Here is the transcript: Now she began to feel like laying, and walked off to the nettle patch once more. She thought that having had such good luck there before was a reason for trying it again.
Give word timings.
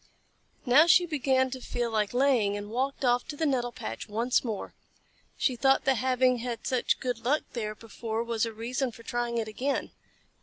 Now 0.65 0.87
she 0.87 1.05
began 1.05 1.51
to 1.51 1.61
feel 1.61 1.91
like 1.91 2.11
laying, 2.11 2.57
and 2.57 2.71
walked 2.71 3.05
off 3.05 3.27
to 3.27 3.37
the 3.37 3.45
nettle 3.45 3.71
patch 3.71 4.09
once 4.09 4.43
more. 4.43 4.73
She 5.37 5.55
thought 5.55 5.85
that 5.85 5.93
having 5.97 6.37
had 6.39 6.65
such 6.65 6.99
good 6.99 7.19
luck 7.23 7.43
there 7.53 7.75
before 7.75 8.23
was 8.23 8.43
a 8.43 8.51
reason 8.51 8.91
for 8.91 9.03
trying 9.03 9.37
it 9.37 9.47
again. 9.47 9.91